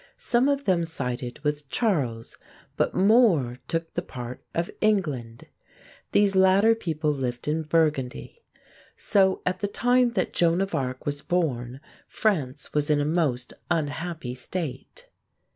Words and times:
Some 0.17 0.49
of 0.49 0.63
them 0.65 0.83
sided 0.83 1.37
with 1.43 1.69
Charles; 1.69 2.35
but 2.75 2.95
more 2.95 3.59
took 3.67 3.93
the 3.93 4.01
part 4.01 4.43
of 4.55 4.71
England. 4.81 5.45
These 6.11 6.35
latter 6.35 6.73
people 6.73 7.11
lived 7.11 7.47
in 7.47 7.61
Burgundy. 7.61 8.41
So 8.97 9.43
at 9.45 9.59
the 9.59 9.67
time 9.67 10.13
that 10.13 10.33
Joan 10.33 10.59
of 10.59 10.73
Arc 10.73 11.05
was 11.05 11.21
born 11.21 11.81
France 12.07 12.73
was 12.73 12.89
in 12.89 12.99
a 12.99 13.05
most 13.05 13.53
unhappy 13.69 14.33
state. 14.33 15.07